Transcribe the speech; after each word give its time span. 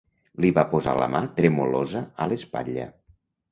Li 0.45 0.49
va 0.55 0.63
posar 0.71 0.95
la 1.01 1.09
mà 1.17 1.21
tremolosa 1.41 2.03
a 2.25 2.29
l'espatlla. 2.33 2.91